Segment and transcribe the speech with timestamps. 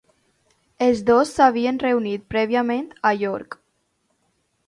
[0.85, 3.61] Els dos s'havien reunit prèviament a York.